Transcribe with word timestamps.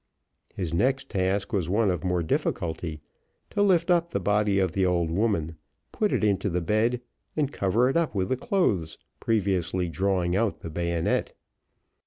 His 0.55 0.73
next 0.73 1.09
task 1.09 1.53
was 1.53 1.69
one 1.69 1.91
of 1.91 2.03
more 2.03 2.23
difficulty, 2.23 3.01
to 3.51 3.61
lift 3.61 3.91
up 3.91 4.09
the 4.09 4.19
body 4.19 4.57
of 4.57 4.71
the 4.71 4.83
old 4.83 5.11
woman, 5.11 5.57
put 5.91 6.11
it 6.11 6.23
into 6.23 6.49
the 6.49 6.59
bed, 6.59 7.01
and 7.37 7.53
cover 7.53 7.87
it 7.87 7.95
up 7.95 8.15
with 8.15 8.29
the 8.29 8.35
clothes, 8.37 8.97
previously 9.19 9.87
drawing 9.89 10.35
out 10.35 10.61
the 10.61 10.71
bayonet. 10.71 11.35